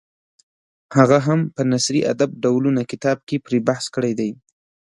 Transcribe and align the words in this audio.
هغه 0.97 1.17
هم 1.27 1.39
په 1.55 1.61
نثري 1.71 2.01
ادب 2.13 2.29
ډولونه 2.43 2.81
کتاب 2.91 3.17
کې 3.27 3.35
پرې 3.45 3.57
بحث 3.67 3.85
کړی 3.95 4.13
دی. 4.19 4.29